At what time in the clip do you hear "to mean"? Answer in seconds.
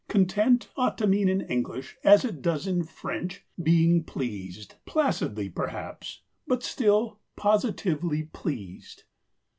0.97-1.29